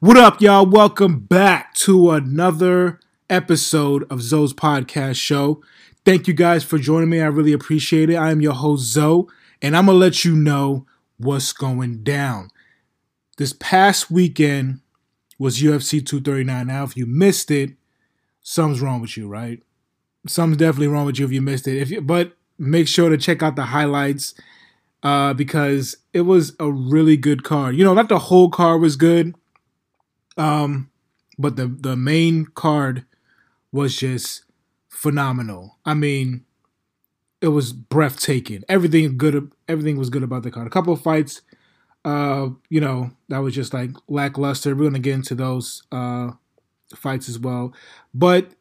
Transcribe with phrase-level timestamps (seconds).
[0.00, 0.66] What up, y'all?
[0.66, 3.00] Welcome back to another
[3.30, 5.62] episode of Zoe's podcast show.
[6.04, 7.22] Thank you guys for joining me.
[7.22, 8.16] I really appreciate it.
[8.16, 9.24] I am your host, Zoe,
[9.62, 10.84] and I'm going to let you know
[11.16, 12.50] what's going down.
[13.38, 14.80] This past weekend
[15.38, 16.66] was UFC 239.
[16.66, 17.70] Now, if you missed it,
[18.42, 19.62] something's wrong with you, right?
[20.26, 21.78] Something's definitely wrong with you if you missed it.
[21.78, 24.34] If you, but make sure to check out the highlights
[25.02, 27.76] uh, because it was a really good card.
[27.76, 29.34] You know, not the whole card was good,
[30.36, 30.90] um,
[31.38, 33.04] but the the main card
[33.72, 34.44] was just
[34.88, 35.78] phenomenal.
[35.84, 36.44] I mean,
[37.40, 38.64] it was breathtaking.
[38.68, 39.52] Everything good.
[39.68, 40.66] Everything was good about the card.
[40.66, 41.42] A couple of fights,
[42.04, 44.74] uh, you know, that was just like lackluster.
[44.74, 46.32] We're gonna get into those uh,
[46.94, 47.74] fights as well,
[48.14, 48.52] but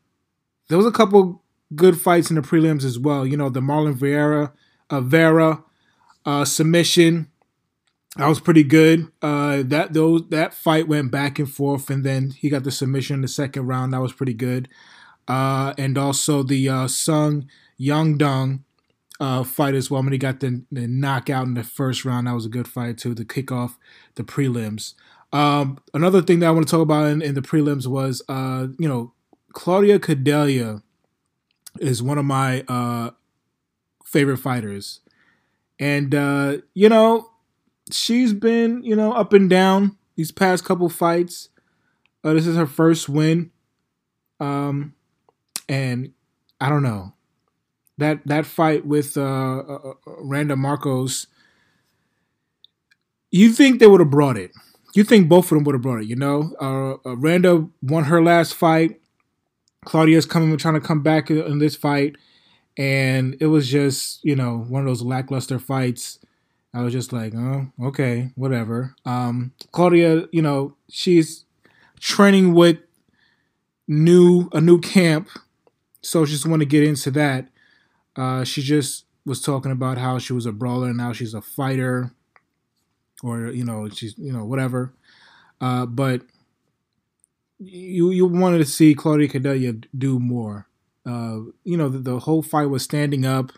[0.69, 1.43] there was a couple
[1.75, 3.25] good fights in the prelims as well.
[3.25, 4.53] You know, the Marlon Vera,
[4.89, 5.63] uh, Vera
[6.25, 7.29] uh, submission.
[8.17, 9.11] That was pretty good.
[9.21, 13.15] Uh, that those that fight went back and forth, and then he got the submission
[13.15, 13.93] in the second round.
[13.93, 14.69] That was pretty good.
[15.27, 17.49] Uh, and also the uh, Song
[17.79, 18.61] Yadong
[19.19, 19.99] uh, fight as well.
[19.99, 22.49] When I mean, he got the, the knockout in the first round, that was a
[22.49, 23.15] good fight too.
[23.15, 23.77] To kick off
[24.15, 24.93] the prelims.
[25.33, 28.67] Um, another thing that I want to talk about in, in the prelims was, uh,
[28.79, 29.11] you know,
[29.51, 30.81] Claudia Gadelha
[31.79, 33.11] is one of my uh,
[34.05, 35.01] favorite fighters,
[35.79, 37.31] and uh, you know,
[37.91, 41.49] she's been you know up and down these past couple fights.
[42.23, 43.51] Uh, this is her first win,
[44.39, 44.93] um,
[45.69, 46.11] and
[46.59, 47.13] I don't know
[47.97, 51.27] that that fight with uh, uh, uh Randa Markos.
[53.31, 54.51] You think they would have brought it?
[54.93, 56.07] You think both of them would have brought it?
[56.07, 59.01] You know, uh, uh, Randa won her last fight.
[59.83, 62.15] Claudia's coming, trying to come back in this fight,
[62.77, 66.19] and it was just you know one of those lackluster fights.
[66.75, 68.95] I was just like, oh, okay, whatever.
[69.05, 71.45] Um, Claudia, you know, she's
[72.01, 72.79] training with
[73.87, 75.29] new a new camp,
[76.01, 77.47] so she just want to get into that.
[78.17, 81.41] Uh, she just was talking about how she was a brawler and now she's a
[81.41, 82.11] fighter,
[83.23, 84.93] or you know, she's you know whatever.
[85.61, 86.23] Uh, but
[87.57, 90.67] you you wanted to see Claudia Gadelha do more.
[91.05, 93.51] Uh, you know, the, the, whole fight was standing up,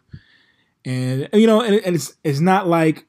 [0.85, 3.06] and you know, and, it's it's not like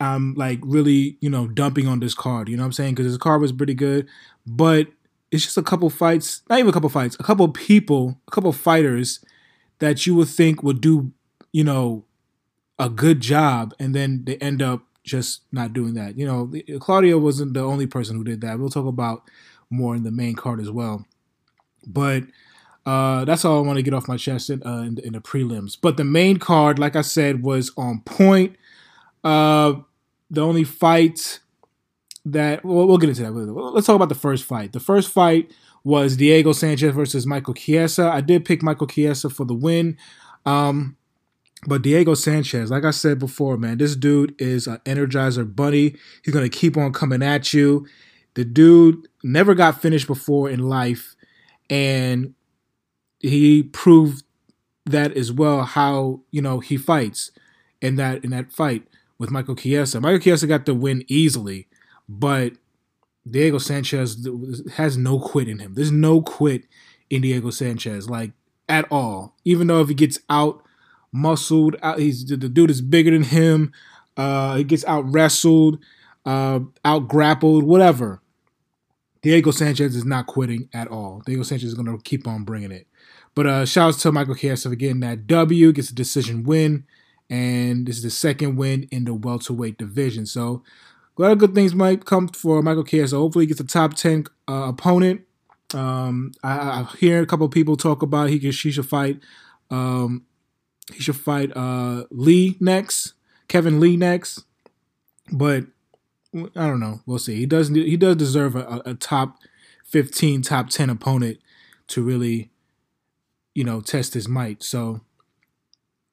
[0.00, 2.48] I'm like really you know dumping on this card.
[2.48, 2.94] You know what I'm saying?
[2.94, 4.08] Because this card was pretty good,
[4.46, 4.88] but
[5.30, 8.52] it's just a couple fights, not even a couple fights, a couple people, a couple
[8.52, 9.24] fighters
[9.80, 11.12] that you would think would do
[11.52, 12.04] you know
[12.78, 16.16] a good job, and then they end up just not doing that.
[16.16, 18.58] You know, Claudia wasn't the only person who did that.
[18.58, 19.28] We'll talk about
[19.70, 21.04] more in the main card as well.
[21.86, 22.24] But
[22.86, 25.20] uh, that's all I want to get off my chest in, uh, in, in, the
[25.20, 25.76] prelims.
[25.80, 28.56] But the main card, like I said, was on point.
[29.24, 29.74] Uh,
[30.30, 31.40] the only fight
[32.24, 33.32] that well, we'll get into that.
[33.32, 34.72] Let's talk about the first fight.
[34.72, 35.50] The first fight
[35.84, 38.10] was Diego Sanchez versus Michael Chiesa.
[38.10, 39.96] I did pick Michael Chiesa for the win.
[40.44, 40.96] Um,
[41.66, 45.96] but Diego Sanchez, like I said before, man, this dude is an energizer bunny.
[46.24, 47.86] He's gonna keep on coming at you.
[48.34, 51.16] The dude never got finished before in life,
[51.68, 52.34] and
[53.18, 54.24] he proved
[54.86, 55.62] that as well.
[55.64, 57.32] How you know he fights
[57.80, 58.86] in that in that fight
[59.18, 60.00] with Michael Chiesa.
[60.00, 61.68] Michael Chiesa got the win easily,
[62.08, 62.52] but
[63.28, 64.28] Diego Sanchez
[64.74, 65.74] has no quit in him.
[65.74, 66.64] There's no quit
[67.10, 68.32] in Diego Sanchez, like
[68.68, 69.34] at all.
[69.44, 70.62] Even though if he gets out
[71.12, 73.72] muscled, out, he's the dude is bigger than him.
[74.16, 75.78] Uh, he gets out wrestled,
[76.24, 78.20] uh, out grappled, whatever.
[79.22, 81.22] Diego Sanchez is not quitting at all.
[81.26, 82.86] Diego Sanchez is going to keep on bringing it.
[83.34, 86.84] But uh, shouts to Michael Chiesa for getting that W, gets a decision win,
[87.30, 90.26] and this is the second win in the welterweight division.
[90.26, 90.62] So
[91.16, 93.16] a lot of good things might come for Michael Chiesa.
[93.16, 95.22] Hopefully, he gets a top ten uh, opponent.
[95.74, 99.20] Um, I, I hear a couple people talk about he she should fight.
[99.70, 100.24] Um,
[100.92, 103.12] he should fight uh, Lee next,
[103.48, 104.44] Kevin Lee next,
[105.30, 105.64] but
[106.34, 107.00] I don't know.
[107.04, 107.36] We'll see.
[107.36, 109.38] He does he does deserve a, a top
[109.84, 111.38] fifteen, top ten opponent
[111.88, 112.50] to really,
[113.54, 114.62] you know, test his might.
[114.62, 115.00] So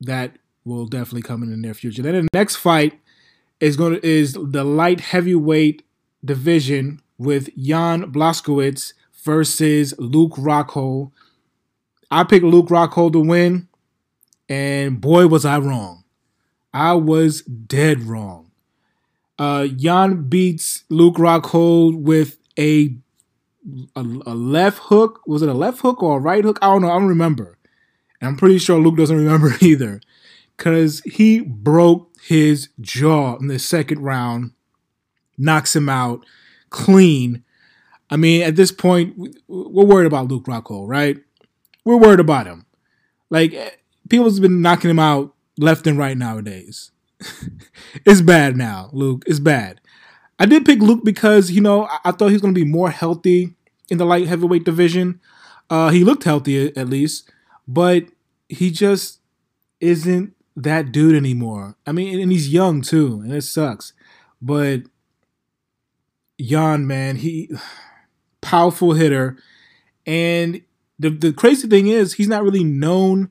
[0.01, 2.01] that will definitely come in the near future.
[2.01, 2.99] Then the next fight
[3.59, 5.83] is going to is the light heavyweight
[6.23, 11.11] division with Jan Blachowicz versus Luke Rockhold.
[12.11, 13.67] I picked Luke Rockhold to win,
[14.49, 16.03] and boy was I wrong.
[16.73, 18.51] I was dead wrong.
[19.37, 22.95] Uh, Jan beats Luke Rockhold with a,
[23.95, 25.21] a, a left hook.
[25.25, 26.59] Was it a left hook or a right hook?
[26.61, 26.89] I don't know.
[26.89, 27.57] I don't remember.
[28.21, 30.01] And I'm pretty sure Luke doesn't remember either,
[30.57, 34.51] because he broke his jaw in the second round,
[35.37, 36.25] knocks him out
[36.69, 37.43] clean.
[38.09, 39.17] I mean, at this point,
[39.47, 41.17] we're worried about Luke Rockhold, right?
[41.83, 42.65] We're worried about him.
[43.29, 43.71] Like eh,
[44.09, 46.91] people's been knocking him out left and right nowadays.
[48.05, 49.23] it's bad now, Luke.
[49.27, 49.81] It's bad.
[50.37, 52.69] I did pick Luke because you know I, I thought he was going to be
[52.69, 53.55] more healthy
[53.89, 55.19] in the light heavyweight division.
[55.69, 57.31] Uh, he looked healthy at least,
[57.67, 58.05] but
[58.49, 59.19] he just
[59.79, 61.75] isn't that dude anymore.
[61.85, 63.93] I mean, and he's young too, and it sucks.
[64.41, 64.83] But
[66.39, 67.51] Jan, man, he
[68.41, 69.37] powerful hitter,
[70.05, 70.61] and
[70.99, 73.29] the the crazy thing is he's not really known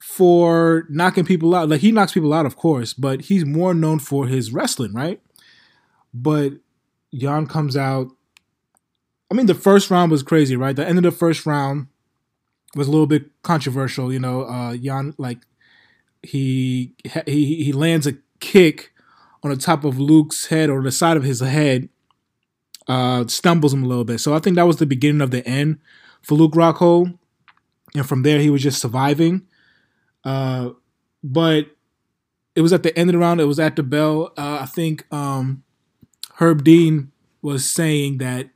[0.00, 1.68] for knocking people out.
[1.68, 5.20] Like he knocks people out, of course, but he's more known for his wrestling, right?
[6.12, 6.54] But
[7.14, 8.08] Jan comes out.
[9.30, 10.76] I mean, the first round was crazy, right?
[10.76, 11.86] The end of the first round
[12.74, 14.12] was a little bit controversial.
[14.12, 15.38] You know, uh, Jan like
[16.22, 16.94] he
[17.26, 18.92] he he lands a kick
[19.42, 21.88] on the top of Luke's head or the side of his head,
[22.88, 24.18] uh, stumbles him a little bit.
[24.18, 25.78] So I think that was the beginning of the end
[26.22, 27.18] for Luke Rockhold,
[27.94, 29.42] and from there he was just surviving.
[30.24, 30.70] Uh,
[31.24, 31.66] but
[32.54, 33.40] it was at the end of the round.
[33.40, 34.32] It was at the bell.
[34.36, 35.64] Uh, I think um,
[36.36, 37.10] Herb Dean
[37.40, 38.50] was saying that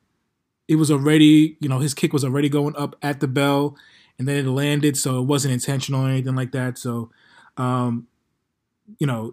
[0.68, 3.76] it was already, you know, his kick was already going up at the bell,
[4.18, 6.78] and then it landed, so it wasn't intentional or anything like that.
[6.78, 7.10] So,
[7.56, 8.06] um,
[8.98, 9.32] you know,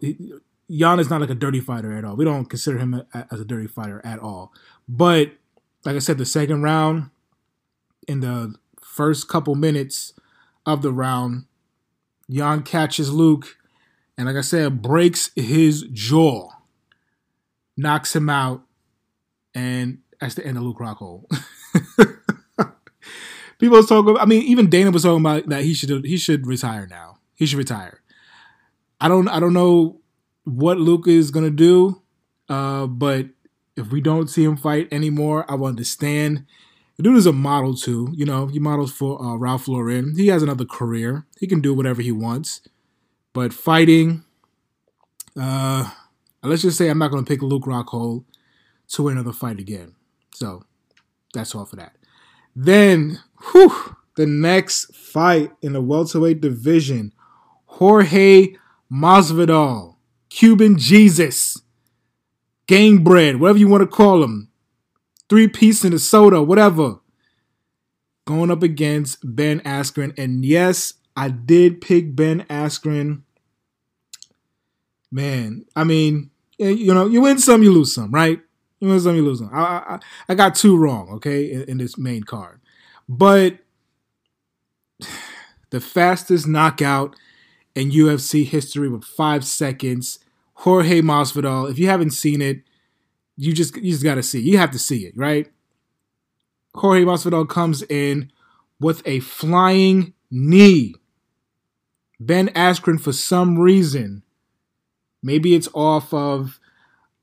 [0.69, 2.15] Jan is not like a dirty fighter at all.
[2.15, 4.51] We don't consider him as a dirty fighter at all.
[4.87, 5.31] But
[5.85, 7.09] like I said, the second round,
[8.07, 10.13] in the first couple minutes
[10.65, 11.45] of the round,
[12.29, 13.57] Jan catches Luke,
[14.17, 16.49] and like I said, breaks his jaw,
[17.75, 18.63] knocks him out,
[19.53, 21.25] and that's the end of Luke Rockhold.
[23.59, 24.17] People was talking.
[24.17, 27.19] I mean, even Dana was talking about that he should he should retire now.
[27.35, 28.01] He should retire.
[29.03, 29.99] I don't I don't know
[30.45, 32.01] what Luke is gonna do,
[32.47, 33.27] uh, but
[33.75, 36.45] if we don't see him fight anymore, I will understand.
[36.95, 38.13] The dude is a model too.
[38.13, 40.15] You know, he models for uh, Ralph Lauren.
[40.15, 41.25] He has another career.
[41.37, 42.61] He can do whatever he wants.
[43.33, 44.23] But fighting,
[45.35, 45.89] uh,
[46.43, 48.25] let's just say I'm not going to pick Luke Rockhold
[48.89, 49.95] to win another fight again.
[50.35, 50.65] So
[51.33, 51.95] that's all for that.
[52.55, 53.19] Then,
[53.51, 57.11] whew, the next fight in the welterweight division,
[57.65, 58.53] Jorge
[58.93, 59.95] Masvidal,
[60.29, 61.59] Cuban Jesus,
[62.67, 64.49] Gamebred, whatever you want to call him,
[65.29, 66.99] three piece in a soda, whatever.
[68.25, 70.17] Going up against Ben Askren.
[70.17, 73.23] And yes, I did pick Ben Askren.
[75.11, 76.29] Man, I mean,
[76.59, 78.39] eh, you know, you win some, you lose some, right?
[78.79, 79.49] You win some, you lose some.
[79.51, 79.99] I, I,
[80.29, 82.61] I got two wrong, okay, in, in this main card.
[83.09, 83.57] But
[85.69, 87.15] the fastest knockout
[87.75, 90.19] in UFC history with five seconds.
[90.55, 91.69] Jorge Masvidal.
[91.69, 92.61] If you haven't seen it,
[93.35, 94.39] you just you just got to see.
[94.39, 95.51] You have to see it, right?
[96.75, 98.31] Jorge Masvidal comes in
[98.79, 100.95] with a flying knee.
[102.19, 104.23] Ben Askren, for some reason,
[105.21, 106.59] maybe it's off of,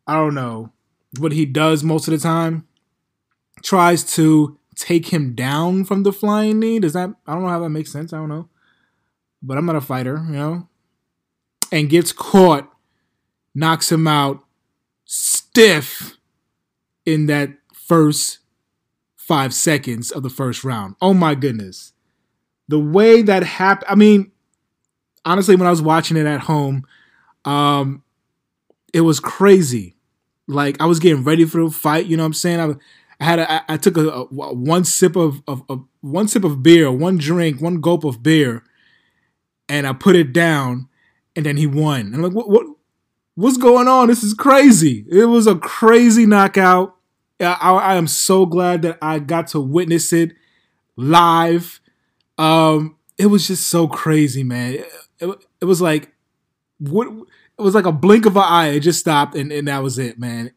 [0.07, 0.73] I don't know,
[1.19, 2.67] what he does most of the time,
[3.63, 6.79] tries to take him down from the flying knee.
[6.79, 8.13] Does that, I don't know how that makes sense.
[8.13, 8.49] I don't know.
[9.43, 10.69] But I'm not a fighter, you know?
[11.73, 12.71] And gets caught,
[13.55, 14.45] knocks him out,
[15.05, 16.19] stiff
[17.07, 18.39] in that first
[19.17, 20.97] five seconds of the first round.
[21.01, 21.93] Oh my goodness.
[22.69, 24.33] The way that happened, I mean,
[25.25, 26.85] honestly, when I was watching it at home,
[27.45, 28.03] um,
[28.93, 29.97] it was crazy.
[30.47, 32.61] Like I was getting ready for the fight, you know what I'm saying?
[32.61, 32.75] I,
[33.21, 36.45] I had a, I, I took a, a, one sip of, of, of one sip
[36.45, 38.65] of beer, one drink, one gulp of beer,
[39.71, 40.89] and I put it down,
[41.37, 42.13] and then he won.
[42.13, 42.67] I'm like, what, what
[43.37, 44.09] what's going on?
[44.09, 45.07] This is crazy.
[45.09, 46.97] It was a crazy knockout.
[47.39, 50.33] I, I, am so glad that I got to witness it
[50.97, 51.81] live.
[52.37, 54.85] Um, it was just so crazy, man.
[55.21, 56.13] It, it, was like
[56.79, 58.69] what it was like a blink of an eye.
[58.71, 60.51] It just stopped, and, and that was it, man.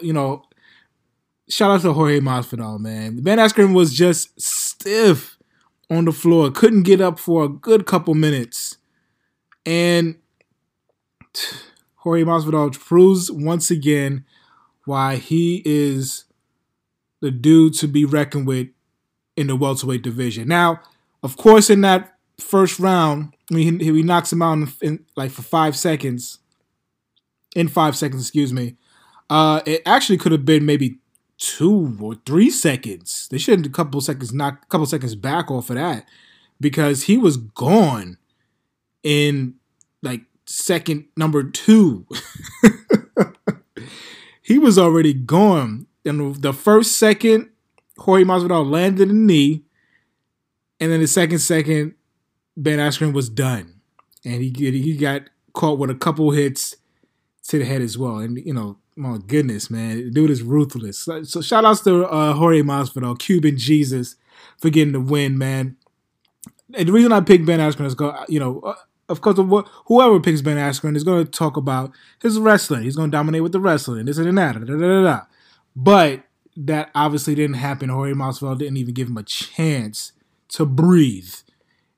[0.00, 0.44] You know,
[1.48, 3.16] shout out to Jorge Masvidal, man.
[3.16, 5.33] The man ice cream was just stiff
[5.94, 8.78] on the floor, couldn't get up for a good couple minutes,
[9.64, 10.16] and.
[12.04, 14.26] Jorge Masvidal proves once again
[14.84, 16.24] why he is
[17.20, 18.68] the dude to be reckoned with
[19.36, 20.46] in the welterweight division.
[20.46, 20.80] Now,
[21.22, 25.04] of course, in that first round, I mean, he, he knocks him out in, in,
[25.16, 26.40] like for five seconds.
[27.56, 28.76] In five seconds, excuse me.
[29.30, 30.98] Uh, it actually could have been maybe
[31.44, 33.28] two or three seconds.
[33.30, 36.06] They should have a couple seconds, knock a couple seconds back off of that
[36.58, 38.16] because he was gone
[39.02, 39.56] in
[40.02, 42.06] like second number two.
[44.42, 45.86] he was already gone.
[46.02, 47.50] in the first second,
[47.98, 49.64] Jorge Masvidal landed a knee,
[50.80, 51.94] and then the second second,
[52.56, 53.80] Ben Askren was done,
[54.24, 55.22] and he he got
[55.52, 56.74] caught with a couple hits
[57.48, 58.16] to the head as well.
[58.16, 60.98] And you know, my goodness, man, dude is ruthless.
[61.24, 64.16] So, shout outs to uh, Jorge Masvidal, Cuban Jesus,
[64.60, 65.76] for getting the win, man.
[66.74, 68.74] And the reason I picked Ben Askren is, go, you know, uh,
[69.08, 69.38] of course,
[69.86, 72.82] whoever picks Ben Askren is going to talk about his wrestling.
[72.82, 75.20] He's going to dominate with the wrestling, this and that, da, da, da, da.
[75.76, 76.24] But
[76.56, 77.88] that obviously didn't happen.
[77.88, 80.12] Jorge Masvidal didn't even give him a chance
[80.48, 81.34] to breathe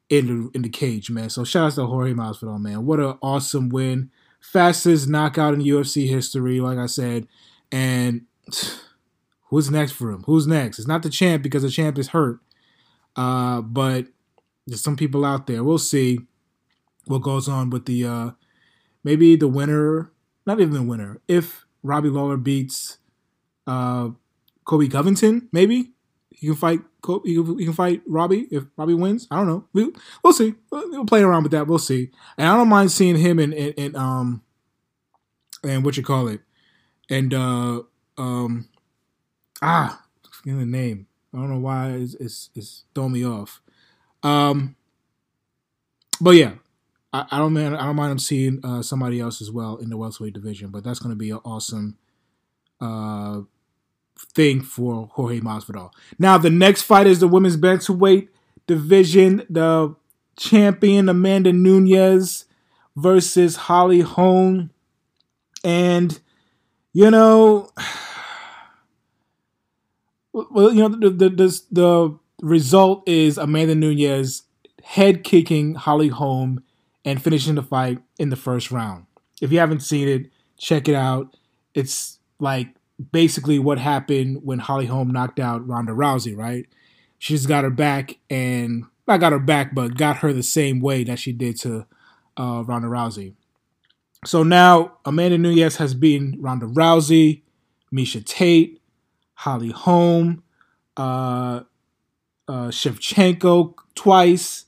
[0.09, 1.31] in the in the cage, man.
[1.31, 2.87] So shout out to Jorge Masvidal, man.
[2.87, 4.11] What an awesome win,
[4.53, 7.27] fastest knockout in UFC history, like I said.
[7.73, 8.23] And
[9.49, 10.23] who's next for him?
[10.27, 10.79] Who's next?
[10.79, 12.41] It's not the champ because the champ is hurt.
[13.15, 14.07] Uh, but
[14.67, 15.65] there's some people out there.
[15.65, 16.21] We'll see
[17.07, 18.31] what goes on with the uh,
[19.05, 20.11] maybe the winner,
[20.45, 21.21] not even the winner.
[21.29, 22.99] If Robbie Lawler beats
[23.67, 24.11] uh,
[24.65, 25.93] Colby Covington, maybe
[26.37, 26.81] he can fight.
[27.25, 29.27] He can, can fight Robbie if Robbie wins.
[29.31, 29.65] I don't know.
[29.73, 29.91] We,
[30.23, 30.55] will see.
[30.71, 31.67] We'll play around with that.
[31.67, 32.11] We'll see.
[32.37, 34.43] And I don't mind seeing him in, in, in um
[35.65, 36.41] and what you call it,
[37.09, 37.83] and uh
[38.19, 38.69] um
[39.63, 41.07] ah, forgetting the name.
[41.33, 43.63] I don't know why it's it's, it's throwing me off.
[44.23, 44.77] Um,
[46.21, 46.53] but yeah,
[47.13, 47.77] I, I don't mind.
[47.77, 50.71] I don't mind him seeing uh, somebody else as well in the welterweight division.
[50.71, 51.97] But that's going to be an awesome
[52.81, 53.41] uh,
[54.19, 55.91] thing for Jorge Masvidal.
[56.19, 58.29] Now the next fight is the women's bantamweight
[58.67, 59.47] division.
[59.49, 59.95] The
[60.37, 62.45] champion Amanda Nunes
[62.95, 64.71] versus Holly Holm,
[65.65, 66.19] and
[66.93, 67.71] you know,
[70.33, 74.43] well, you know the the the, the result is Amanda Nunes
[74.83, 76.63] head kicking Holly Holm
[77.05, 79.07] and finishing the fight in the first round.
[79.41, 81.37] If you haven't seen it, check it out.
[81.75, 82.69] It's like
[83.13, 86.67] basically what happened when Holly Holm knocked out Ronda Rousey, right?
[87.19, 91.05] She's got her back and not got her back, but got her the same way
[91.05, 91.87] that she did to
[92.37, 93.35] uh, Ronda Rousey.
[94.25, 97.43] So now Amanda Nunes has beaten Ronda Rousey,
[97.93, 98.81] Miesha Tate,
[99.35, 100.43] Holly Holm,
[100.97, 101.61] uh,
[102.49, 104.65] uh, Shevchenko twice,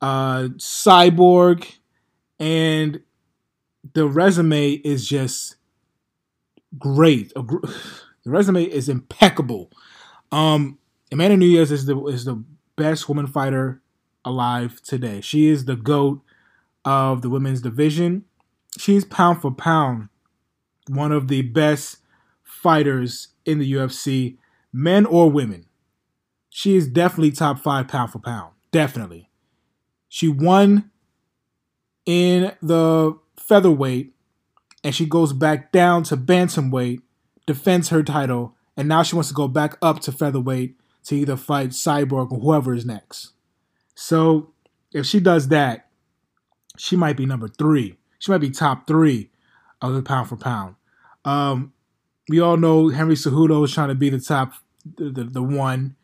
[0.00, 1.70] uh, Cyborg,
[2.38, 3.00] and
[3.92, 5.56] the resume is just
[6.78, 7.32] great.
[8.22, 9.70] The resume is impeccable.
[10.30, 10.78] Um,
[11.10, 12.44] Amanda Nunes is the is the
[12.76, 13.80] best woman fighter
[14.26, 15.22] alive today.
[15.22, 16.20] She is the goat
[16.84, 18.26] of the women's division.
[18.76, 20.10] She's pound for pound
[20.86, 21.98] one of the best
[22.42, 24.36] fighters in the UFC,
[24.72, 25.66] men or women.
[26.48, 28.52] She is definitely top five pound for pound.
[28.72, 29.30] Definitely.
[30.08, 30.90] She won
[32.04, 34.14] in the featherweight
[34.82, 37.02] and she goes back down to bantamweight,
[37.46, 41.36] defends her title, and now she wants to go back up to featherweight to either
[41.36, 43.32] fight Cyborg or whoever is next.
[43.94, 44.52] So
[44.92, 45.88] if she does that,
[46.78, 47.98] she might be number three.
[48.18, 49.30] She might be top three
[49.82, 50.76] of the pound for pound.
[51.24, 51.72] Um,
[52.28, 54.54] we all know Henry Cejudo is trying to be the top,
[54.96, 55.96] the, the, the one,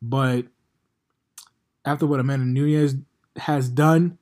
[0.00, 0.46] but
[1.84, 2.94] after what Amanda Nunes
[3.36, 4.18] has done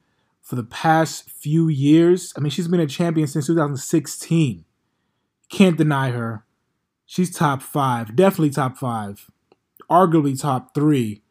[0.51, 2.35] for the past few years.
[2.37, 4.65] I mean, she's been a champion since 2016.
[5.49, 6.45] Can't deny her.
[7.07, 9.31] She's top five, definitely top five,
[9.89, 11.23] arguably top three,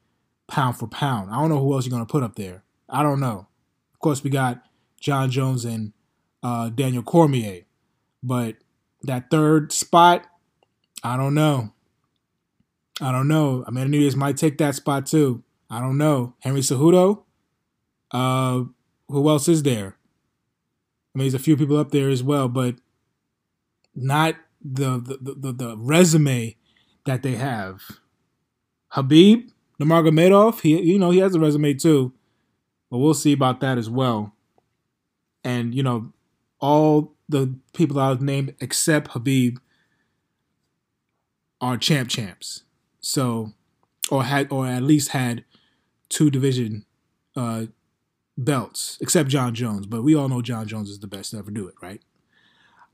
[0.48, 1.32] pound for pound.
[1.32, 2.64] I don't know who else you're gonna put up there.
[2.88, 3.48] I don't know.
[3.94, 4.64] Of course, we got
[5.02, 5.92] Jon Jones and
[6.42, 7.64] uh, Daniel Cormier,
[8.24, 8.56] but
[9.04, 10.26] that third spot,
[11.04, 11.74] I don't know.
[13.02, 13.66] I don't know.
[13.70, 15.44] Mean, Nunes might take that spot too.
[15.70, 16.36] I don't know.
[16.40, 17.24] Henry Cejudo,
[18.12, 18.64] uh,
[19.10, 19.98] who else is there?
[21.14, 22.76] I mean, there's a few people up there as well, but
[23.96, 26.56] not the the, the, the resume
[27.06, 27.82] that they have.
[28.94, 29.50] Khabib,
[29.80, 32.14] Nurmagomedov, he you know he has a resume too,
[32.90, 34.34] but we'll see about that as well.
[35.44, 36.14] And you know,
[36.60, 39.58] all the people I've named except Khabib
[41.62, 42.64] are champ champs.
[43.02, 43.54] So,
[44.12, 45.46] or had or at least had
[46.10, 46.86] two division
[47.36, 47.66] uh,
[48.44, 49.86] belts, except Jon Jones.
[49.86, 52.02] But we all know Jon Jones is the best to ever do it, right?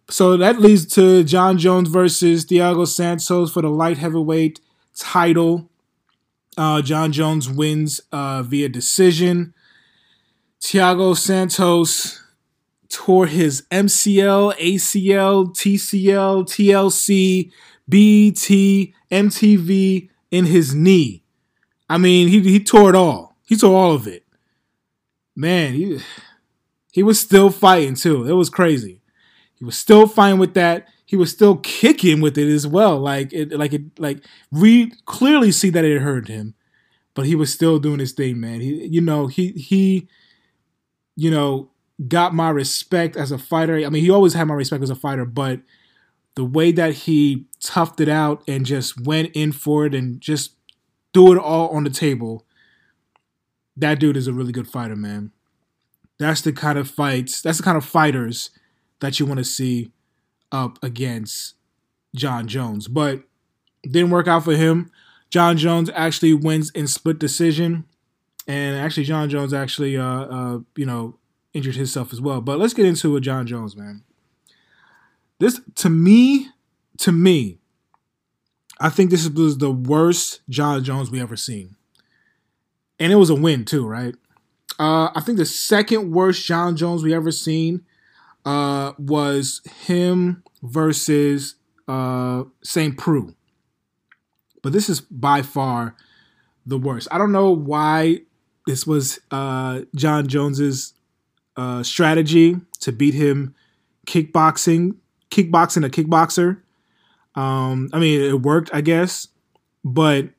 [0.10, 4.60] So that leads to Jon Jones versus Thiago Santos for the light heavyweight
[4.96, 5.70] title.
[6.58, 9.54] Uh, Jon Jones wins uh, via decision.
[10.62, 12.22] Thiago Santos
[12.90, 17.52] tore his MCL, ACL, TCL, TLC,
[17.90, 21.24] BT, MTV in his knee.
[21.90, 23.36] I mean, he, he tore it all.
[23.46, 24.25] He tore all of it.
[25.36, 26.00] Man, he
[26.92, 28.26] he was still fighting too.
[28.28, 29.02] It was crazy.
[29.56, 30.88] He was still fighting with that.
[31.06, 33.00] he was still kicking with it as well.
[33.00, 36.56] Like it, like it, like we clearly see that it hurt him,
[37.16, 38.62] but he was still doing his thing, man.
[38.62, 40.08] He, you know, he he,
[41.16, 41.70] you know,
[42.08, 43.78] got my respect as a fighter.
[43.78, 45.62] I mean, he always had my respect as a fighter, but
[46.36, 50.56] the way that he toughed it out and just went in for it and just
[51.14, 52.46] threw it all on the table,
[53.78, 55.32] that dude is a really good fighter, man.
[56.18, 58.52] That's the kind of fights, that's the kind of fighters
[59.02, 59.92] that you want to see
[60.52, 61.56] up against
[62.16, 62.88] Jon Jones.
[62.88, 63.24] But
[63.84, 64.92] didn't work out for him.
[65.30, 67.86] Jon Jones actually wins in split decision.
[68.48, 71.18] And actually, Jon Jones actually, uh, uh, you know,
[71.54, 72.42] injured himself as well.
[72.42, 74.04] But let's get into it, Jon Jones, man.
[75.40, 76.50] This to me,
[77.00, 77.60] to me,
[78.80, 81.75] I think this was the worst Jon Jones we ever seen,
[83.00, 84.16] and it was a win too, right?
[84.80, 87.86] Uh, I think the second worst Jon Jones we ever seen
[88.46, 91.56] uh, was him versus
[91.88, 92.98] uh, St.
[92.98, 93.34] Preux,
[94.62, 95.96] but this is by far
[96.66, 97.08] the worst.
[97.12, 98.22] I don't know why
[98.66, 100.94] this was uh, Jon Jones's
[101.56, 103.56] uh, strategy to beat him
[104.08, 104.96] kickboxing,
[105.30, 106.62] kickboxing a kickboxer.
[107.36, 109.28] Um, I mean, it worked, I guess,
[109.84, 110.30] but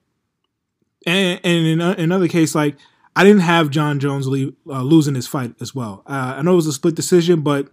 [1.07, 2.77] and, and in another case, like
[3.15, 6.03] I didn't have Jon Jones leave, uh, losing his fight as well.
[6.07, 7.69] Uh, I know it was a split decision, but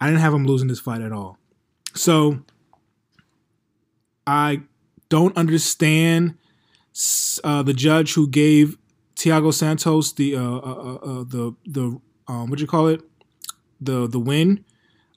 [0.00, 1.38] I didn't have him losing this fight at all.
[1.94, 2.40] So
[4.26, 4.62] I
[5.08, 6.36] don't understand
[7.44, 8.76] uh, the judge who gave
[9.16, 13.00] Thiago Santos the uh, uh, uh the the um, what you call it,
[13.80, 14.64] the the win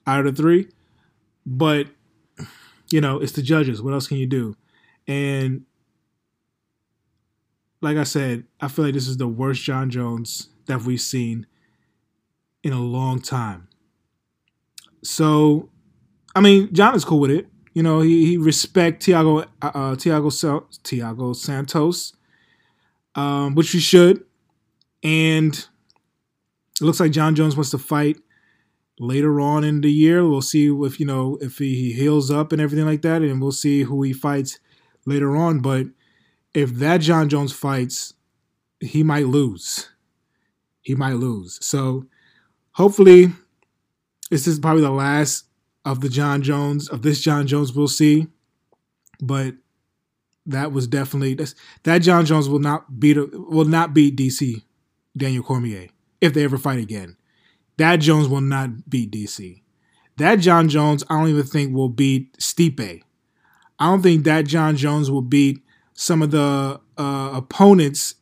[0.06, 0.68] out of the three.
[1.44, 1.88] But
[2.90, 3.82] you know, it's the judges.
[3.82, 4.56] What else can you do?
[5.06, 5.64] And
[7.80, 11.46] like I said, I feel like this is the worst Jon Jones that we've seen
[12.62, 13.68] in a long time.
[15.02, 15.68] So,
[16.34, 17.46] I mean, Jon is cool with it.
[17.74, 20.32] You know, he, he respect Tiago uh, uh Thiago
[20.82, 22.14] Thiago Santos,
[23.14, 24.24] um, which he should.
[25.02, 28.16] And it looks like Jon Jones wants to fight
[28.98, 30.26] later on in the year.
[30.26, 33.52] We'll see if you know if he heals up and everything like that, and we'll
[33.52, 34.58] see who he fights
[35.04, 35.60] later on.
[35.60, 35.86] But
[36.56, 38.14] if that Jon Jones fights,
[38.80, 39.90] he might lose.
[40.80, 41.58] He might lose.
[41.62, 42.06] So
[42.72, 43.30] hopefully,
[44.30, 45.44] this is probably the last
[45.84, 48.28] of the Jon Jones of this Jon Jones we'll see.
[49.20, 49.54] But
[50.46, 51.36] that was definitely
[51.82, 54.62] that Jon Jones will not beat will not beat DC
[55.14, 55.88] Daniel Cormier
[56.22, 57.18] if they ever fight again.
[57.76, 59.60] That Jones will not beat DC.
[60.16, 63.02] That Jon Jones, I don't even think will beat Stipe.
[63.78, 65.62] I don't think that Jon Jones will beat
[65.96, 68.14] some of the uh, opponents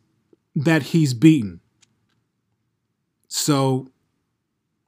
[0.57, 1.61] that he's beaten.
[3.29, 3.89] So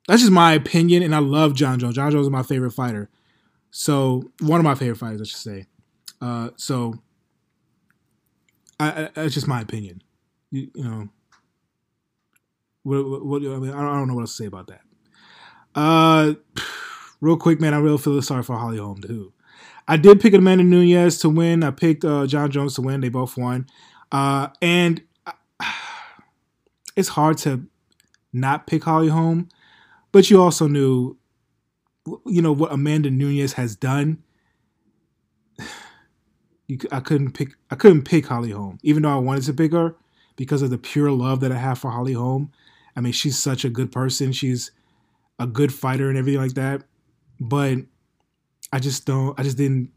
[0.08, 1.96] that's just my opinion, and I love Jon Jones.
[1.96, 3.10] Jon Jones is my favorite fighter.
[3.70, 5.66] So one of my favorite fighters, I should say.
[6.20, 6.94] Uh, so
[8.78, 10.02] I, I, that's just my opinion.
[10.50, 11.08] You, you know,
[12.84, 14.80] what, what, I, mean, I don't know what else to say about that.
[15.74, 16.34] Uh,
[17.20, 19.32] real quick, man, I really feel sorry for Holly Holm too.
[19.88, 21.62] I did pick Amanda Nunes to win.
[21.62, 23.00] I picked uh, Jon Jones to win.
[23.00, 23.66] They both won.
[24.10, 25.32] Uh, and uh,
[26.96, 27.66] it's hard to
[28.32, 29.48] not pick Holly Holm,
[30.12, 31.16] but you also knew,
[32.26, 34.22] you know, what Amanda Nunes has done.
[36.68, 37.50] You, I couldn't pick.
[37.70, 39.94] I couldn't pick Holly Holm, even though I wanted to pick her
[40.34, 42.50] because of the pure love that I have for Holly Holm.
[42.96, 44.32] I mean, she's such a good person.
[44.32, 44.72] She's
[45.38, 46.82] a good fighter and everything like that.
[47.38, 47.78] But
[48.72, 49.38] I just don't.
[49.38, 49.90] I just didn't.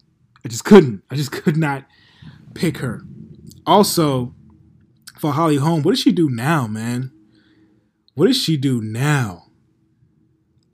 [0.45, 1.03] I just couldn't.
[1.09, 1.85] I just could not
[2.53, 3.01] pick her.
[3.65, 4.33] Also,
[5.19, 7.11] for Holly Holm, what does she do now, man?
[8.15, 9.45] What does she do now?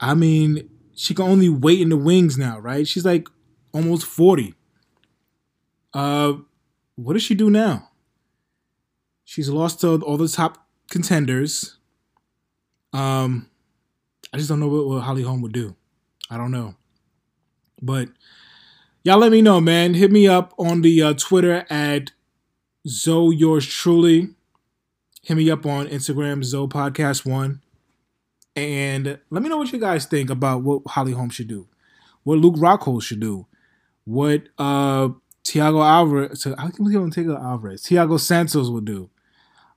[0.00, 2.86] I mean, she can only wait in the wings now, right?
[2.86, 3.28] She's like
[3.72, 4.54] almost 40.
[5.92, 6.34] Uh,
[6.96, 7.90] what does she do now?
[9.24, 11.78] She's lost to all the top contenders.
[12.92, 13.50] Um,
[14.32, 15.74] I just don't know what, what Holly Holm would do.
[16.30, 16.74] I don't know.
[17.80, 18.08] But
[19.02, 19.94] y'all let me know, man.
[19.94, 22.12] Hit me up on the uh, Twitter at
[22.86, 24.30] Zoe yours truly.
[25.22, 27.60] Hit me up on Instagram, Zoe Podcast One.
[28.54, 31.68] And let me know what you guys think about what Holly Holm should do,
[32.22, 33.46] what Luke Rockhold should do,
[34.04, 35.08] what uh
[35.44, 39.10] Thiago Alvarez, I think we're Thiago Alvarez, Thiago Santos would do.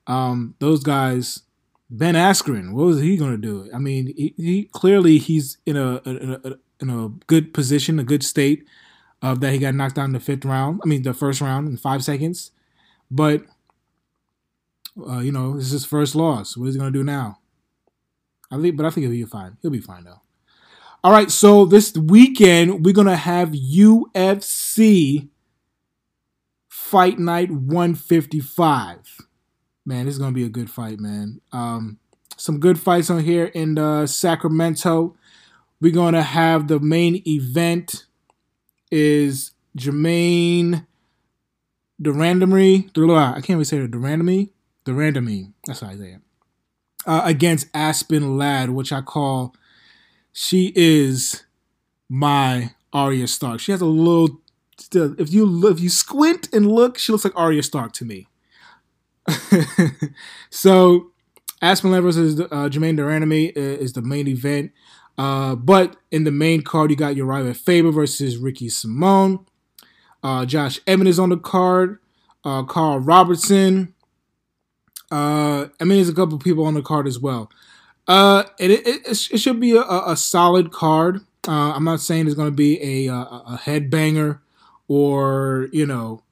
[0.08, 1.44] Um, those guys
[1.90, 3.70] Ben Askren, what was he going to do?
[3.74, 8.04] I mean, he, he clearly he's in a, in a, in a good position, a
[8.04, 8.68] good state
[9.22, 10.82] of that he got knocked out in the fifth round.
[10.84, 12.52] I mean, the first round in five seconds,
[13.12, 13.44] but
[15.08, 16.58] uh, you know, this is his first loss.
[16.58, 17.40] What is he going to do now?
[18.52, 19.58] I think, but I think he'll be fine.
[19.62, 20.22] He'll be fine though.
[21.04, 25.30] All right, so this weekend we're gonna have UFC
[26.68, 28.98] Fight Night 155.
[29.86, 31.40] Man, this is gonna be a good fight, man.
[31.54, 32.00] Um,
[32.36, 35.16] some good fights on here in uh, Sacramento.
[35.82, 38.06] We're gonna have the main event
[38.92, 40.86] is Germaine
[42.00, 42.90] the randomy.
[42.98, 44.50] I can't even say the randomy.
[44.86, 45.52] The randomy.
[45.66, 46.22] That's how I say it.
[47.06, 49.54] Uh, against Aspen Ladd, which I call
[50.32, 51.44] she is
[52.08, 53.60] my Arya Stark.
[53.60, 54.42] She has a little.
[54.94, 58.28] If you if you squint and look, she looks like Arya Stark to me.
[60.50, 61.12] so,
[61.62, 64.72] Aspen Ladd versus uh, Germaine Duranami is the main event.
[65.20, 69.46] Uh, but in the main card, you got Uriah Faber versus Ricky Simón.
[70.24, 72.00] Uh, Josh Emmett is on the card.
[72.46, 73.94] Uh, Karl Roberson.
[75.12, 77.52] Uh, I mean, there's a couple people on the card as well.
[78.08, 81.20] Uh, it, it, it, it should be a, a solid card.
[81.46, 84.40] Uh, I'm not saying it's going to be a, a, a headbanger
[84.88, 86.24] or, you know,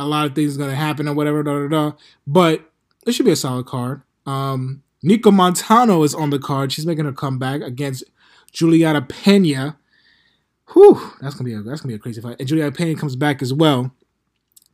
[0.00, 2.68] a lot of things are going to happen or whatever, da, da, da, but
[3.06, 4.02] it should be a solid card.
[4.26, 6.72] Um, Nicco Montaño is on the card.
[6.72, 8.04] She's making a comeback against
[8.52, 9.78] Juliana Pena.
[10.72, 12.36] Whew, that's gonna be a that's gonna be a crazy fight.
[12.38, 13.90] And Juliana Pena comes back as well.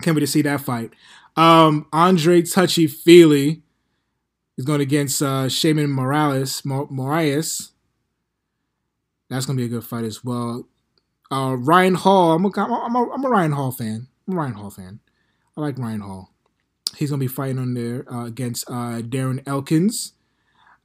[0.03, 0.93] Can't wait to see that fight.
[1.37, 3.62] Um, Andre Touchy Fili
[4.57, 7.73] is going against uh, Sheymon Morales.
[9.31, 10.69] That's to be a good fight as well.
[11.31, 12.33] Uh, Ryan Hall.
[12.33, 14.09] I'm a, I'm, a, I'm a Ryan Hall fan.
[14.27, 15.01] I'm a Ryan Hall fan.
[15.57, 16.33] I like Ryan Hall.
[16.97, 20.14] He's to be fighting on there uh, against uh, Darren Elkins.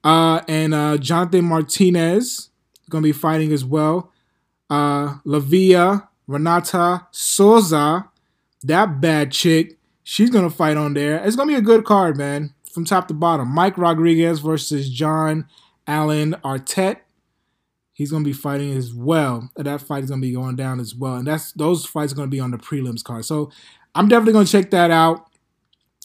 [0.04, 2.50] Uh, and uh, Jonathan Martinez
[2.94, 4.12] going to be fighting as well.
[4.70, 8.10] Uh, Livia, Renata Souza,
[8.64, 11.22] that bad chick, she's going to fight on there.
[11.26, 13.48] It's going to be a good card, man from top to bottom.
[13.48, 15.48] Mike Rodriguez versus John
[15.88, 16.98] Allen Artet.
[17.94, 19.52] He's going to be fighting as well.
[19.56, 21.16] That fight is going to be going down as well.
[21.16, 23.26] And that's those fights are going to be on the prelims card.
[23.26, 23.52] So
[23.94, 25.30] I'm definitely going to check that out.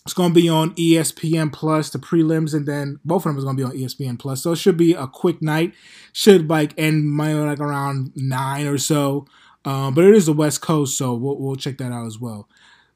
[0.09, 3.45] It's going to be on ESPN Plus, the prelims, and then both of them is
[3.45, 4.43] going to be on ESPN Plus.
[4.43, 5.75] So it should be a quick night.
[6.15, 9.27] Should like end my like around nine or so.
[9.67, 12.49] Um, but it is the West Coast, so we'll, we'll check that out as well.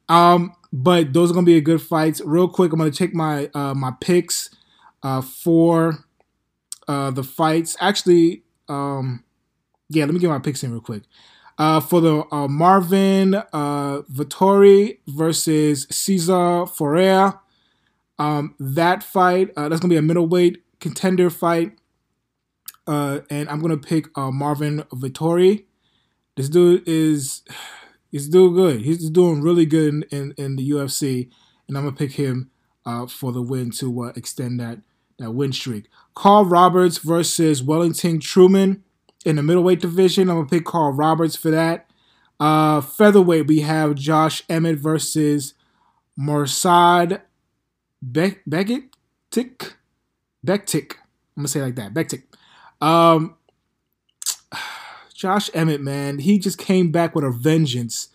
[0.09, 2.23] Um, but those are gonna be a good fights.
[2.25, 4.49] Real quick, I'm gonna take my uh, my picks
[5.03, 6.07] uh, for
[6.89, 7.77] uh, the fights.
[7.79, 9.23] Actually, um,
[9.91, 11.03] yeah, let me get my picks in real quick.
[11.59, 17.41] Uh, for the uh, Marvin uh, Vettori versus Cesar Ferreira,
[18.19, 21.73] um, that fight uh, that's gonna be a middleweight contender fight,
[22.87, 25.65] uh, and I'm gonna pick uh, Marvin Vettori.
[26.37, 27.43] This dude is
[28.11, 28.81] he's doing good.
[28.83, 31.31] He's doing really good in, in, in the UFC,
[31.69, 32.51] and I'm gonna pick him
[32.85, 34.81] uh, for the win to uh, extend that
[35.19, 35.89] that win streak.
[36.15, 38.81] Carl Roberts versus Wellington Turman
[39.25, 40.29] in the middleweight division.
[40.29, 41.89] I'm gonna pick Carl Roberts for that.
[42.41, 45.55] Uh, featherweight, we have Josh Emmett versus
[46.19, 47.21] Morsad
[48.11, 48.85] Be- Beckett
[49.31, 49.75] Tick.
[50.47, 50.59] I'm
[51.43, 51.95] gonna say like that.
[51.95, 52.25] Bektik.
[52.81, 53.37] Um,
[55.15, 58.09] Josh Emmett, man, he just came back with a vengeance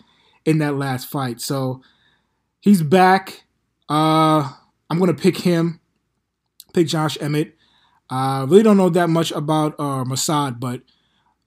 [0.46, 1.39] in that last fight.
[1.39, 1.82] So
[2.60, 3.46] he's back.
[3.89, 4.52] Uh,
[4.89, 5.80] I'm gonna pick him.
[6.74, 7.56] Pick Josh Emmett.
[8.10, 10.82] I uh, really don't know that much about uh, Masad, but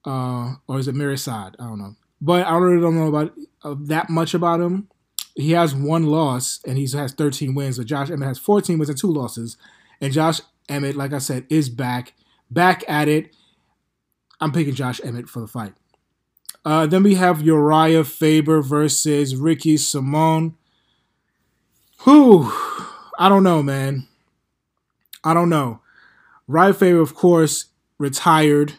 [0.05, 1.55] uh, or is it Mirsad?
[1.59, 1.95] I don't know.
[2.21, 3.35] But I really don't know about
[3.65, 4.89] uh, that much about him.
[5.35, 7.79] He has one loss and he has 13 wins.
[7.79, 9.57] But Josh Emmett has 14 wins and two losses.
[10.01, 12.15] And Josh Emmett, like I said, is back,
[12.51, 13.35] back at it.
[14.41, 15.73] I'm picking Josh Emmett for the fight.
[16.65, 20.55] Uh, then we have Uriah Faber versus Ricky Simón.
[22.01, 22.51] Who?
[23.19, 24.09] I don't know, man.
[25.25, 25.81] I don't know.
[26.49, 27.67] Uriah Faber, of course,
[27.99, 28.75] retired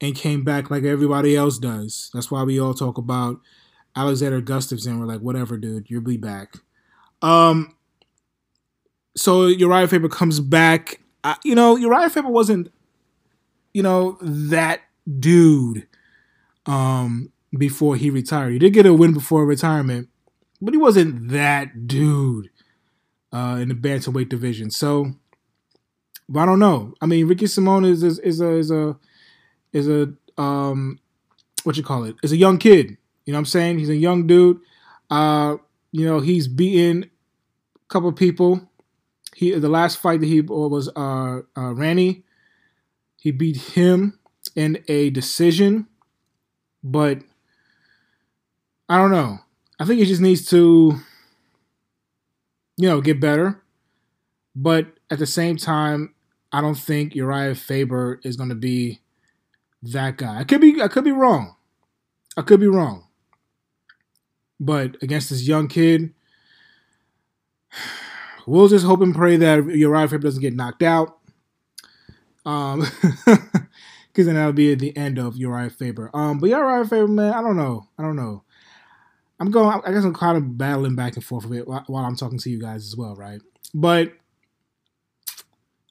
[0.00, 2.10] and came back like everybody else does.
[2.14, 3.40] That's why we all talk about
[3.94, 4.98] Alexander Gustafsson.
[4.98, 6.54] We're like, whatever, dude, you'll be back.
[7.22, 7.74] Um,
[9.16, 11.00] so Uriah Faber comes back.
[11.22, 12.70] Uh, you know, Uriah Faber wasn't
[13.72, 14.80] you know, that
[15.18, 15.86] dude
[16.66, 18.52] um, before he retired.
[18.52, 20.08] He did get a win before retirement,
[20.60, 22.50] but he wasn't that dude
[23.32, 24.70] uh, in the bantamweight division.
[24.70, 25.12] So,
[26.36, 26.94] I don't know.
[27.00, 28.96] I mean, Ricky Simón is is, is a is a
[29.72, 30.98] is a um,
[31.64, 32.16] what you call it?
[32.22, 32.96] Is a young kid.
[33.26, 33.78] You know what I'm saying?
[33.78, 34.60] He's a young dude.
[35.10, 35.56] Uh,
[35.92, 38.68] you know, he's beaten a couple people.
[39.34, 42.24] He the last fight that he was uh, uh Rani
[43.20, 44.18] he beat him
[44.56, 45.86] in a decision,
[46.82, 47.18] but
[48.88, 49.40] I don't know.
[49.78, 50.98] I think he just needs to,
[52.78, 53.62] you know, get better.
[54.56, 56.14] But at the same time,
[56.50, 59.00] I don't think Uriah Faber is going to be
[59.82, 60.38] that guy.
[60.40, 61.56] I could be I could be wrong.
[62.36, 63.06] I could be wrong.
[64.58, 66.12] But against this young kid,
[68.46, 71.18] we'll just hope and pray that Uriah Faber doesn't get knocked out.
[72.44, 72.80] Um,
[73.26, 76.10] because then that'll be the end of Uriah Faber.
[76.14, 77.88] Um, but Uriah Faber, man, I don't know.
[77.98, 78.44] I don't know.
[79.38, 79.80] I'm going.
[79.86, 82.38] I guess I'm kind of battling back and forth a bit while, while I'm talking
[82.38, 83.40] to you guys as well, right?
[83.72, 84.12] But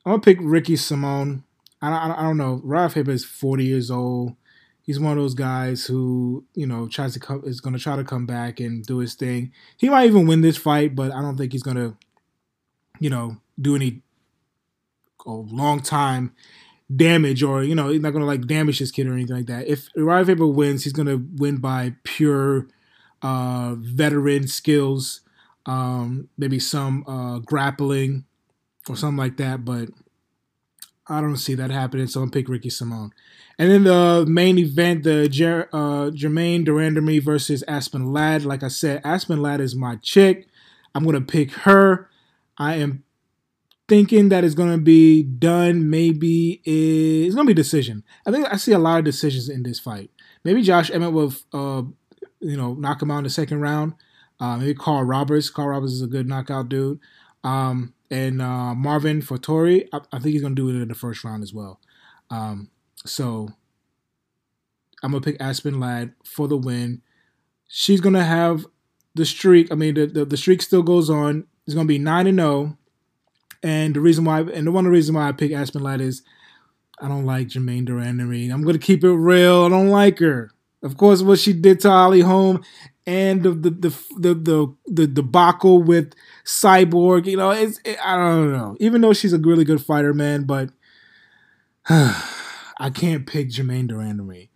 [0.06, 1.44] I'm gonna pick Ricky Simón.
[1.82, 2.62] I don't, I don't know.
[2.64, 4.34] Uriah Faber is 40 years old.
[4.82, 7.96] He's one of those guys who, you know, tries to come is going to try
[7.96, 9.52] to come back and do his thing.
[9.78, 11.96] He might even win this fight, but I don't think he's going to,
[13.00, 14.02] you know, do any
[15.26, 16.34] a long time
[16.94, 19.68] damage or you know he's not gonna like damage his kid or anything like that.
[19.68, 22.68] If Uriah Faber wins, he's gonna win by pure
[23.22, 25.22] uh, veteran skills,
[25.66, 28.26] um, maybe some uh, grappling
[28.88, 29.64] or something like that.
[29.66, 29.90] But
[31.10, 33.12] I don't see that happening, so I'm pick Ricky Simón.
[33.58, 38.46] And then the main event, the Jer- uh, Germaine de Randamie versus Aspen Ladd.
[38.46, 40.48] Like I said, Aspen Ladd is my chick.
[40.94, 42.10] I'm gonna pick her.
[42.58, 43.04] I am
[43.88, 45.90] thinking that it's to be done.
[45.90, 48.04] Maybe it's to be decision.
[48.26, 50.12] I think I see a lot of decisions in this fight.
[50.44, 51.84] Maybe Josh Emmett will, uh,
[52.40, 53.94] you know, knock him out in the second round.
[54.40, 55.50] Uh, maybe Carl Roberts.
[55.50, 57.00] Carl Roberts is a good knockout dude.
[57.44, 60.96] Um, and uh, Marvin Vettori, I, I, think he's going to do it in the
[60.96, 61.80] first round as well.
[62.30, 62.70] Um,
[63.06, 63.50] so
[65.04, 67.02] I'm going to pick Aspen Ladd for the win.
[67.68, 68.66] She's going to have
[69.16, 69.72] the streak.
[69.72, 71.46] I mean, the, the, the streak still goes on.
[71.66, 72.78] It's going to be 9 and 0
[73.62, 76.02] and the reason why, and the one of the reasons why I pick Aspen Ladd
[76.02, 76.24] is
[77.02, 79.66] I don't like Germaine I mean, I'm gonna keep it real.
[79.66, 80.52] I don't like her.
[80.82, 82.64] Of course, what she did to Holly Holm
[83.06, 86.14] and the the the the the, the debacle with
[86.46, 88.78] Cyborg, you know, it's it, I don't know.
[88.80, 90.70] Even though she's a really good fighter, man, but
[91.90, 94.50] I can't pick Germaine de Randamie.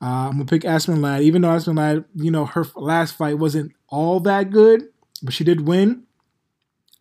[0.00, 3.38] Uh, I'm gonna pick Aspen Ladd, even though Aspen Ladd, you know, her last fight
[3.38, 4.88] wasn't all that good,
[5.22, 6.02] but she did win.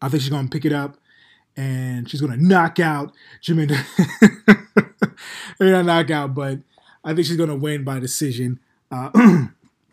[0.02, 0.98] I think she's gonna pick it up
[1.58, 3.68] and she's gonna knock out Jimmy.
[5.60, 6.60] Maybe not knock out, but
[7.04, 8.60] I think she's gonna win by decision
[8.92, 9.10] uh,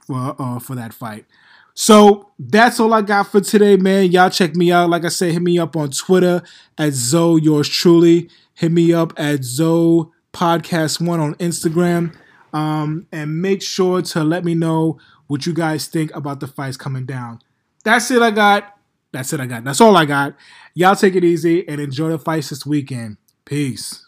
[0.06, 1.26] for uh, for that fight.
[1.74, 4.10] So that's all I got for today, man.
[4.10, 4.90] Y'all check me out.
[4.90, 6.42] Like I said, hit me up on Twitter
[6.76, 8.28] at Zoe yours truly.
[8.54, 12.14] Hit me up at Zoe Podcast One on Instagram.
[12.52, 16.76] Um, and make sure to let me know what you guys think about the fights
[16.76, 17.40] coming down.
[17.84, 18.76] That's it I got.
[19.12, 19.64] That's it I got.
[19.64, 20.34] That's all I got.
[20.74, 23.16] Y'all take it easy and enjoy the fights this weekend.
[23.44, 24.06] Peace.